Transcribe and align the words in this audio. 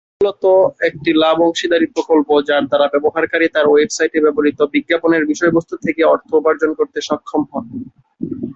এটি 0.03 0.19
মূলত 0.19 0.43
একটি 0.89 1.09
লাভ-অংশিদারী 1.23 1.87
প্রকল্প 1.95 2.29
যার 2.47 2.63
দ্বারা 2.67 2.85
ব্যবহারকারী 2.93 3.45
তার 3.47 3.65
ওয়েবসাইটে 3.69 4.17
ব্যবহৃত 4.25 4.59
বিজ্ঞাপনের 4.73 5.23
বিষয়বস্তু 5.31 5.75
থেকে 5.85 6.01
অর্থ 6.13 6.29
উপার্জন 6.33 6.71
করতে 6.79 6.99
সক্ষম 7.09 7.41
হন। 7.51 7.65